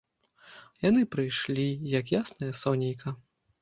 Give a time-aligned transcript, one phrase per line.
[0.87, 1.69] Яны прыйшлі,
[1.99, 3.19] як яснае сонейка.